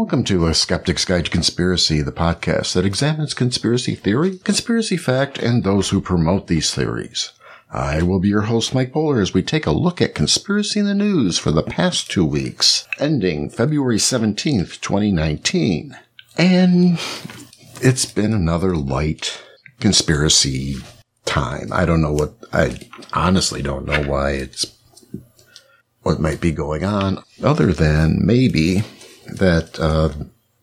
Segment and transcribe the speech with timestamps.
[0.00, 5.38] Welcome to A Skeptic's Guide to Conspiracy, the podcast that examines conspiracy theory, conspiracy fact,
[5.38, 7.32] and those who promote these theories.
[7.70, 10.86] I will be your host, Mike Bowler, as we take a look at conspiracy in
[10.86, 15.94] the news for the past two weeks, ending February 17th, 2019.
[16.38, 16.98] And
[17.82, 19.38] it's been another light
[19.80, 20.76] conspiracy
[21.26, 21.74] time.
[21.74, 22.78] I don't know what, I
[23.12, 24.74] honestly don't know why it's,
[26.00, 28.82] what might be going on, other than maybe
[29.36, 30.10] that uh,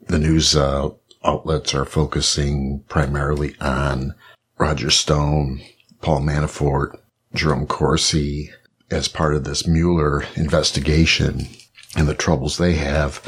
[0.07, 0.89] the news uh,
[1.23, 4.14] outlets are focusing primarily on
[4.57, 5.61] Roger Stone,
[6.01, 6.97] Paul Manafort,
[7.33, 8.51] Jerome Corsi
[8.89, 11.47] as part of this Mueller investigation
[11.95, 13.21] and the troubles they have,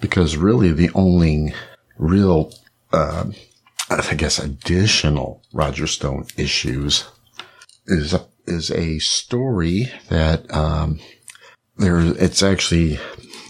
[0.00, 1.54] because really the only
[1.96, 2.52] real,
[2.92, 3.24] uh,
[3.90, 7.04] I guess, additional Roger Stone issues
[7.86, 11.00] is a, is a story that um,
[11.76, 11.98] there.
[12.00, 12.98] It's actually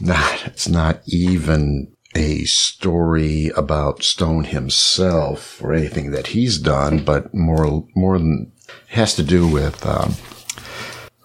[0.01, 7.35] not, it's not even a story about Stone himself or anything that he's done, but
[7.35, 8.53] more, more than
[8.89, 10.15] has to do with, um,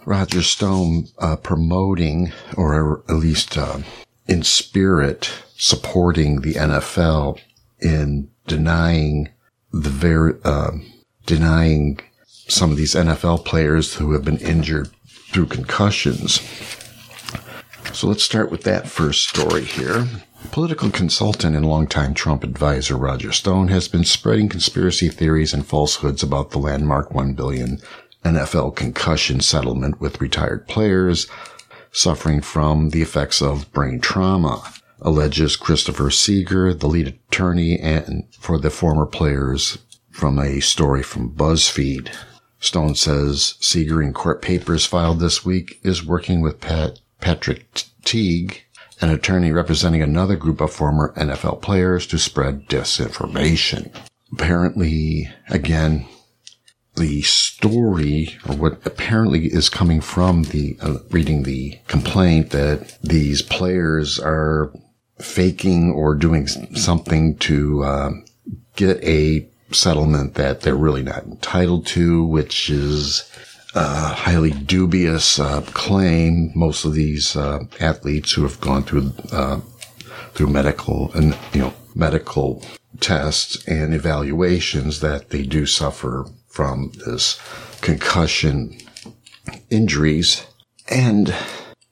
[0.06, 3.80] Roger Stone, uh, promoting or at least, uh,
[4.28, 7.40] in spirit supporting the NFL
[7.80, 9.30] in denying
[9.72, 10.72] the very, uh,
[11.26, 12.00] denying
[12.48, 14.90] some of these NFL players who have been injured
[15.32, 16.40] through concussions
[17.94, 20.08] so let's start with that first story here.
[20.52, 26.24] Political consultant and longtime Trump advisor Roger Stone has been spreading conspiracy theories and falsehoods
[26.24, 27.80] about the landmark 1 billion
[28.26, 31.28] NFL concussion settlement with retired players
[31.92, 34.64] suffering from the effects of brain trauma,
[35.00, 39.78] alleges Christopher Seeger, the lead attorney and for the former players
[40.10, 42.14] from a story from BuzzFeed.
[42.60, 48.66] Stone says Seeger in court papers filed this week is working with Pat Patrick Teague,
[49.00, 53.96] an attorney representing another group of former NFL players to spread disinformation.
[54.34, 56.06] Apparently, again,
[56.96, 63.42] the story or what apparently is coming from the uh, reading the complaint that these
[63.42, 64.74] players are
[65.18, 68.12] faking or doing something to uh,
[68.76, 73.24] get a settlement that they're really not entitled to, which is
[73.76, 76.52] uh, highly dubious uh, claim.
[76.56, 79.60] Most of these uh, athletes who have gone through uh,
[80.34, 82.64] through medical and you know medical
[83.00, 87.40] tests and evaluations that they do suffer from this
[87.82, 88.78] concussion
[89.70, 90.46] injuries,
[90.90, 91.34] and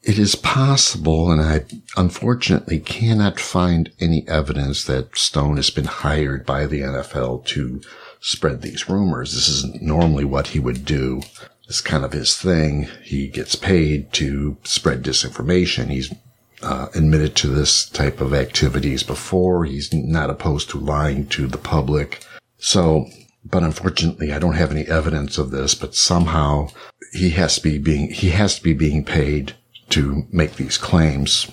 [0.03, 1.65] it is possible, and I
[1.97, 7.81] unfortunately cannot find any evidence that Stone has been hired by the NFL to
[8.19, 9.33] spread these rumors.
[9.33, 11.21] This isn't normally what he would do
[11.71, 12.89] is kind of his thing.
[13.01, 15.85] He gets paid to spread disinformation.
[15.87, 16.13] He's
[16.61, 19.63] uh, admitted to this type of activities before.
[19.63, 22.25] He's not opposed to lying to the public.
[22.57, 23.07] So,
[23.45, 26.69] but unfortunately, I don't have any evidence of this, but somehow
[27.13, 29.53] he has to be being, he has to be being paid
[29.91, 31.49] to make these claims.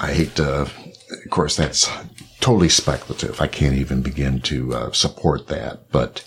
[0.00, 0.74] I hate to, of
[1.28, 1.90] course, that's
[2.40, 3.42] totally speculative.
[3.42, 6.24] I can't even begin to uh, support that, but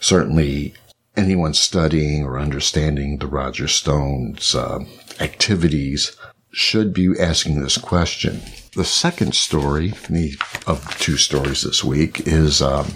[0.00, 0.74] certainly
[1.16, 4.80] anyone studying or understanding the Roger Stone's uh,
[5.20, 6.16] activities
[6.50, 8.40] should be asking this question.
[8.74, 9.92] The second story
[10.66, 12.94] of two stories this week is um,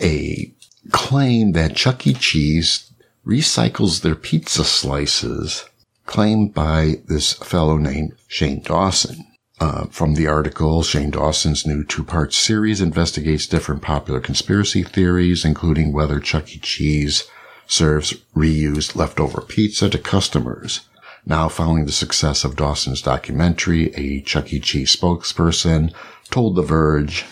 [0.00, 0.52] a
[0.90, 2.14] claim that Chuck E.
[2.14, 2.92] Cheese
[3.26, 5.68] recycles their pizza slices
[6.06, 9.26] claimed by this fellow named Shane Dawson.
[9.58, 15.92] Uh, from the article, Shane Dawson's new two-part series investigates different popular conspiracy theories, including
[15.92, 16.58] whether Chuck E.
[16.58, 17.24] Cheese
[17.66, 20.80] serves reused leftover pizza to customers.
[21.24, 24.60] Now, following the success of Dawson's documentary, a Chuck E.
[24.60, 25.92] Cheese spokesperson
[26.30, 27.24] told The Verge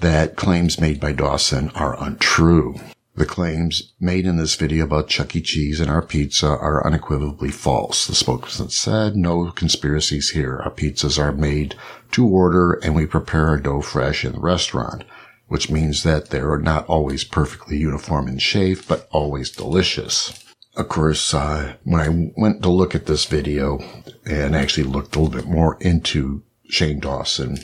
[0.00, 2.76] that claims made by Dawson are untrue.
[3.18, 5.40] The claims made in this video about Chuck E.
[5.40, 8.06] Cheese and our pizza are unequivocally false.
[8.06, 10.60] The spokesman said, no conspiracies here.
[10.62, 11.74] Our pizzas are made
[12.12, 15.02] to order and we prepare our dough fresh in the restaurant,
[15.48, 20.44] which means that they're not always perfectly uniform in shape, but always delicious.
[20.76, 23.80] Of course, uh, when I went to look at this video
[24.26, 27.58] and actually looked a little bit more into Shane Dawson,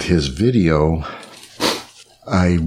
[0.00, 1.04] his video,
[2.26, 2.58] I,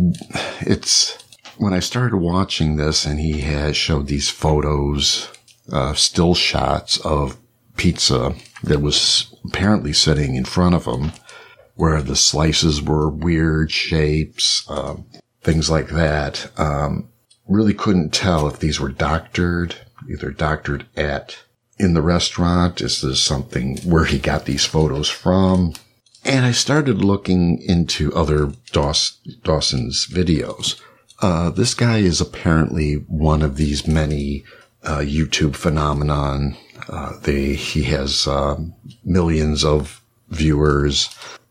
[0.60, 1.18] it's,
[1.58, 5.30] when I started watching this and he has showed these photos,
[5.72, 7.38] uh, still shots of
[7.76, 11.12] pizza that was apparently sitting in front of him
[11.76, 15.06] where the slices were weird shapes, um,
[15.42, 16.50] things like that.
[16.58, 17.10] Um,
[17.48, 19.76] really couldn't tell if these were doctored,
[20.12, 21.38] either doctored at
[21.78, 22.82] in the restaurant.
[22.82, 25.74] Is this something where he got these photos from?
[26.26, 30.82] And I started looking into other Dawson's videos.
[31.20, 34.44] Uh, this guy is apparently one of these many
[34.84, 36.56] uh, YouTube phenomenon.
[36.88, 38.74] Uh, they he has um,
[39.04, 41.10] millions of viewers.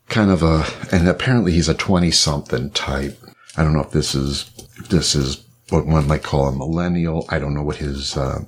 [0.08, 3.18] Kind of a, and apparently he's a twenty something type.
[3.56, 4.48] I don't know if this is
[4.88, 7.26] this is what one might call a millennial.
[7.28, 8.44] I don't know what his uh,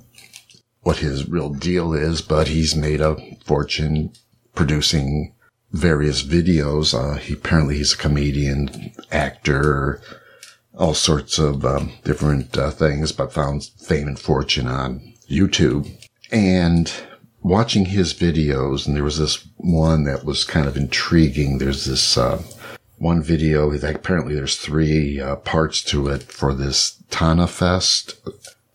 [0.82, 4.12] what his real deal is, but he's made a fortune
[4.54, 5.34] producing
[5.72, 6.94] various videos.
[6.94, 10.00] Uh, he apparently he's a comedian, actor,
[10.78, 15.90] all sorts of um, different uh, things, but found fame and fortune on YouTube.
[16.30, 16.92] And
[17.42, 21.58] watching his videos, and there was this one that was kind of intriguing.
[21.58, 22.42] There's this uh,
[22.98, 23.72] one video.
[23.72, 28.14] Apparently, there's three uh, parts to it for this Tana Fest.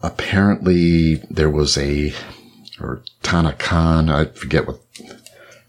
[0.02, 2.14] Apparently, there was a
[2.80, 4.12] or TanaCon.
[4.12, 4.80] I forget what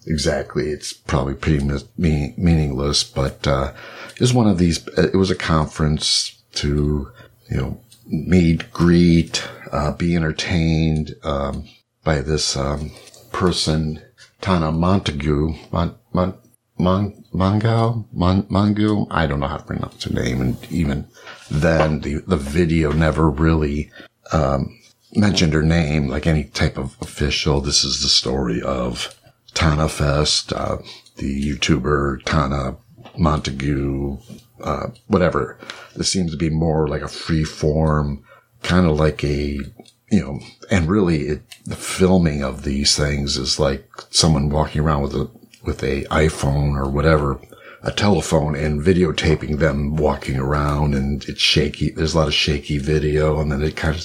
[0.06, 0.68] exactly.
[0.70, 1.64] It's probably pretty
[1.96, 3.72] mean, meaningless, but uh,
[4.14, 4.86] it was one of these.
[4.96, 7.10] It was a conference to
[7.50, 11.68] you know meet, greet, uh, be entertained um,
[12.02, 12.90] by this um,
[13.32, 14.02] person,
[14.40, 16.34] Tana Montague, Mon, Mon,
[16.78, 18.46] Mon, Mongau, Mon.
[19.10, 21.06] I don't know how to pronounce her name, and even
[21.50, 23.90] then, the the video never really
[24.32, 24.78] um,
[25.14, 27.60] mentioned her name like any type of official.
[27.60, 29.14] This is the story of
[29.54, 30.78] Tana Fest, uh,
[31.16, 32.76] the YouTuber Tana
[33.16, 34.18] Montague,
[34.62, 35.58] uh, whatever.
[35.96, 38.24] This seems to be more like a free form,
[38.62, 39.58] kind of like a,
[40.10, 40.40] you know,
[40.70, 45.30] and really it, the filming of these things is like someone walking around with a,
[45.64, 47.40] with a iPhone or whatever,
[47.82, 51.90] a telephone and videotaping them walking around and it's shaky.
[51.90, 54.02] There's a lot of shaky video and then it kind of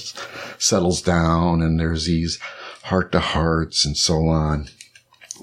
[0.58, 2.38] settles down and there's these
[2.82, 4.68] heart to hearts and so on.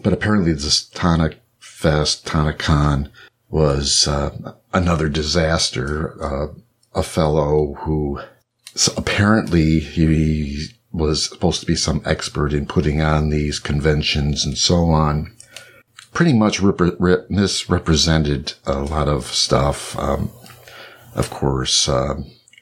[0.03, 3.09] But apparently this Tana Fest, TanaCon
[3.49, 6.15] was uh, another disaster.
[6.23, 6.47] Uh,
[6.95, 8.19] a fellow who
[8.95, 14.85] apparently he was supposed to be some expert in putting on these conventions and so
[14.89, 15.31] on.
[16.11, 19.97] Pretty much rep- misrepresented a lot of stuff.
[19.99, 20.31] Um,
[21.13, 22.15] of course, uh,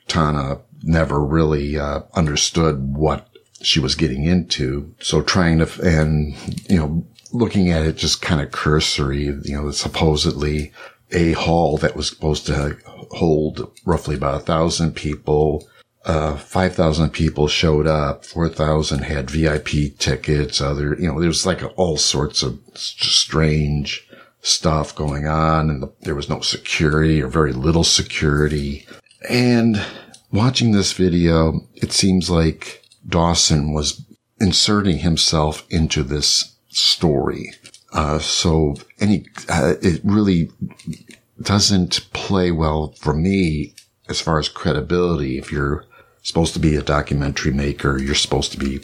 [0.07, 3.29] Tana never really uh, understood what
[3.61, 4.93] she was getting into.
[4.99, 6.35] So trying to, and,
[6.69, 10.71] you know, looking at it just kind of cursory, you know, supposedly
[11.11, 12.77] a hall that was supposed to
[13.11, 15.67] hold roughly about a thousand people.
[16.05, 18.25] Uh, 5,000 people showed up.
[18.25, 20.61] 4,000 had VIP tickets.
[20.61, 24.07] Other, you know, there was like all sorts of strange
[24.41, 28.85] stuff going on and the, there was no security or very little security.
[29.27, 29.83] And
[30.31, 34.05] watching this video, it seems like Dawson was
[34.39, 37.53] inserting himself into this story.
[37.91, 40.49] Uh, so any, uh, it really
[41.41, 43.73] doesn't play well for me
[44.09, 45.37] as far as credibility.
[45.37, 45.85] If you're
[46.21, 48.81] supposed to be a documentary maker, you're supposed to be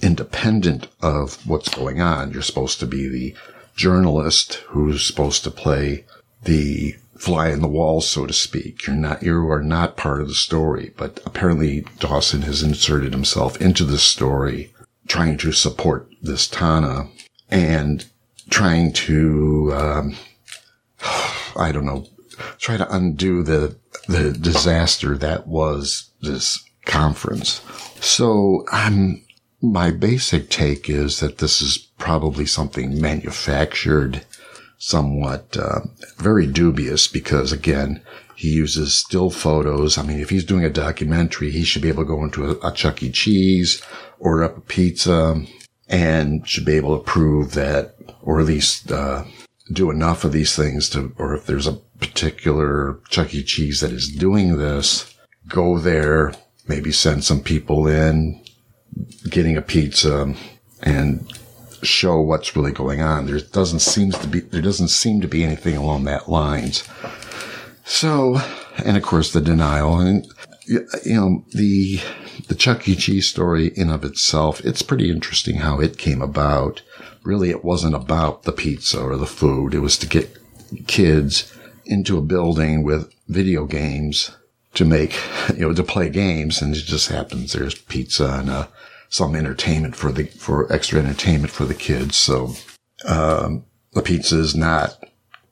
[0.00, 2.32] independent of what's going on.
[2.32, 3.34] You're supposed to be the
[3.74, 6.04] journalist who's supposed to play
[6.44, 8.86] the fly in the wall, so to speak.
[8.86, 13.60] You're not, you are not part of the story, but apparently Dawson has inserted himself
[13.60, 14.72] into the story
[15.08, 17.08] trying to support this Tana
[17.50, 18.04] and
[18.50, 20.16] trying to, um,
[21.56, 22.06] I don't know,
[22.58, 23.76] try to undo the,
[24.08, 27.60] the disaster that was this conference.
[28.00, 29.24] So I'm,
[29.60, 34.24] my basic take is that this is probably something manufactured,
[34.78, 35.80] somewhat, uh,
[36.18, 38.02] very dubious because again,
[38.36, 39.96] he uses still photos.
[39.96, 42.68] I mean, if he's doing a documentary, he should be able to go into a,
[42.68, 43.10] a Chuck E.
[43.10, 43.82] Cheese,
[44.18, 45.42] order up a pizza,
[45.88, 49.24] and should be able to prove that, or at least uh,
[49.72, 53.42] do enough of these things to, or if there's a particular Chuck E.
[53.42, 55.14] Cheese that is doing this,
[55.48, 56.34] go there,
[56.68, 58.40] maybe send some people in,
[59.28, 60.34] getting a pizza,
[60.82, 61.32] and
[61.82, 63.26] show what's really going on.
[63.26, 66.88] There doesn't seems to be there doesn't seem to be anything along that lines.
[67.84, 68.40] So,
[68.84, 70.26] and of course the denial and
[70.66, 72.00] you know the
[72.48, 72.94] the Chuck E.
[72.94, 76.82] Cheese story in of itself, it's pretty interesting how it came about.
[77.22, 79.74] Really, it wasn't about the pizza or the food.
[79.74, 80.38] It was to get
[80.86, 81.52] kids
[81.84, 84.30] into a building with video games
[84.74, 85.18] to make,
[85.54, 86.60] you know, to play games.
[86.60, 88.68] And it just happens there's pizza and, uh,
[89.08, 92.16] some entertainment for the, for extra entertainment for the kids.
[92.16, 92.54] So,
[93.06, 95.02] um, the pizza is not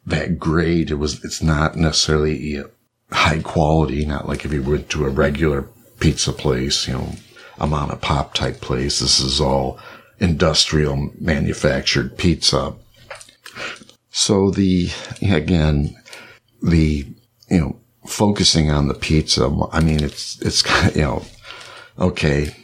[0.06, 0.90] that great.
[0.90, 2.64] It was, it's not necessarily
[3.14, 5.68] high quality, not like if you went to a regular
[6.00, 7.12] pizza place, you know,
[7.58, 8.98] a mom and pop type place.
[8.98, 9.78] This is all
[10.18, 12.74] industrial manufactured pizza.
[14.10, 14.90] So the,
[15.22, 15.96] again,
[16.62, 17.06] the,
[17.48, 20.64] you know, focusing on the pizza, I mean, it's, it's
[20.96, 21.24] you know,
[21.98, 22.54] okay,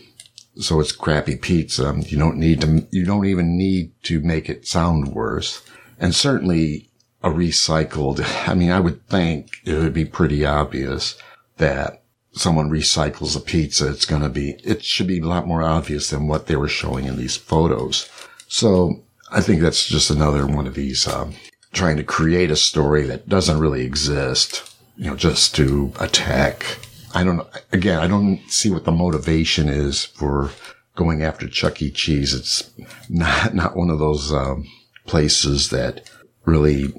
[0.57, 1.95] so it's crappy pizza.
[2.07, 5.63] You don't need to, you don't even need to make it sound worse.
[5.99, 6.90] And certainly
[7.23, 11.17] a recycled, I mean, I would think it would be pretty obvious
[11.59, 13.89] that someone recycles a pizza.
[13.89, 16.69] It's going to be, it should be a lot more obvious than what they were
[16.69, 18.09] showing in these photos.
[18.49, 21.35] So I think that's just another one of these, um,
[21.73, 26.79] trying to create a story that doesn't really exist, you know, just to attack.
[27.15, 27.47] I don't.
[27.73, 30.51] Again, I don't see what the motivation is for
[30.97, 31.91] going after Chuck E.
[31.91, 32.35] Cheese.
[32.35, 32.71] It's
[33.09, 34.67] not, not one of those, um,
[35.07, 36.09] places that
[36.45, 36.93] really,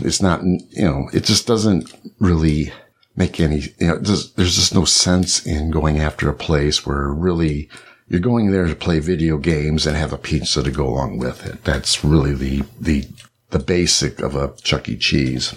[0.00, 2.72] it's not, you know, it just doesn't really
[3.16, 7.68] make any, you know, there's just no sense in going after a place where really
[8.08, 11.44] you're going there to play video games and have a pizza to go along with
[11.44, 11.64] it.
[11.64, 13.06] That's really the, the,
[13.50, 14.96] the basic of a Chuck E.
[14.96, 15.54] Cheese.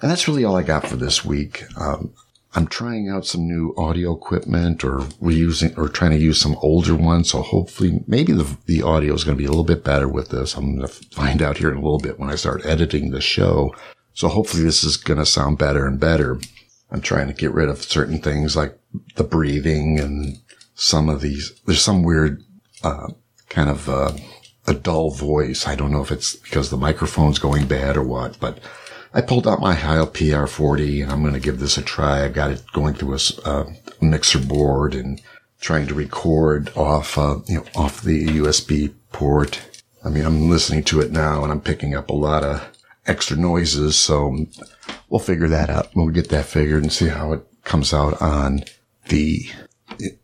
[0.00, 1.64] And that's really all I got for this week.
[1.78, 2.14] Um,
[2.52, 6.96] I'm trying out some new audio equipment or reusing or trying to use some older
[6.96, 7.30] ones.
[7.30, 10.30] So hopefully maybe the, the audio is going to be a little bit better with
[10.30, 10.56] this.
[10.56, 13.20] I'm going to find out here in a little bit when I start editing the
[13.20, 13.74] show.
[14.14, 16.40] So hopefully this is going to sound better and better.
[16.90, 18.76] I'm trying to get rid of certain things like
[19.14, 20.38] the breathing and
[20.74, 21.52] some of these.
[21.66, 22.42] There's some weird,
[22.82, 23.12] uh,
[23.48, 24.12] kind of, uh,
[24.66, 25.66] a dull voice.
[25.66, 28.58] I don't know if it's because the microphone's going bad or what, but
[29.12, 32.24] I pulled out my Heil PR40 and I'm going to give this a try.
[32.24, 35.20] I've got it going through a uh, mixer board and
[35.60, 39.82] trying to record off, uh, you know, off the USB port.
[40.04, 42.64] I mean, I'm listening to it now and I'm picking up a lot of
[43.06, 43.96] extra noises.
[43.96, 44.46] So
[45.08, 45.88] we'll figure that out.
[45.94, 48.62] We'll get that figured and see how it comes out on
[49.08, 49.50] the,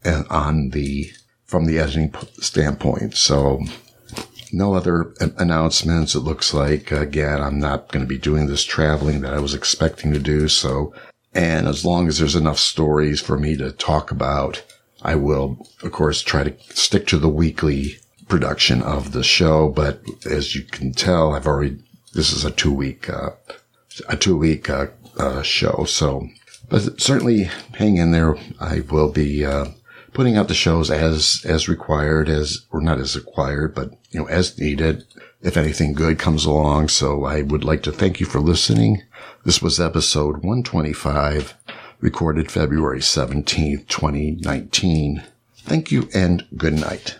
[0.05, 1.11] uh, on the,
[1.45, 3.14] from the editing standpoint.
[3.14, 3.62] So
[4.52, 6.14] no other announcements.
[6.14, 9.54] It looks like, again, I'm not going to be doing this traveling that I was
[9.54, 10.48] expecting to do.
[10.48, 10.94] So,
[11.34, 14.62] and as long as there's enough stories for me to talk about,
[15.02, 17.98] I will, of course, try to stick to the weekly
[18.28, 19.68] production of the show.
[19.68, 21.78] But as you can tell, I've already,
[22.14, 23.30] this is a two week, uh,
[24.08, 24.86] a two week, uh,
[25.18, 25.84] uh, show.
[25.84, 26.28] So,
[26.68, 28.36] but certainly hang in there.
[28.58, 29.66] I will be, uh,
[30.16, 34.26] putting out the shows as, as required as, or not as required, but, you know,
[34.28, 35.04] as needed
[35.42, 36.88] if anything good comes along.
[36.88, 39.02] So I would like to thank you for listening.
[39.44, 41.54] This was episode 125,
[42.00, 45.23] recorded February 17th, 2019.
[45.54, 47.18] Thank you and good night.